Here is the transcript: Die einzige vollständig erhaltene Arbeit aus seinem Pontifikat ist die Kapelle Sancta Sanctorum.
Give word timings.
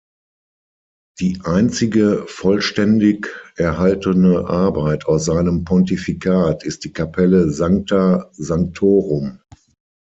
Die 1.19 1.41
einzige 1.43 2.25
vollständig 2.25 3.27
erhaltene 3.55 4.45
Arbeit 4.49 5.05
aus 5.05 5.25
seinem 5.25 5.63
Pontifikat 5.63 6.63
ist 6.63 6.85
die 6.85 6.91
Kapelle 6.91 7.51
Sancta 7.51 8.27
Sanctorum. 8.31 9.41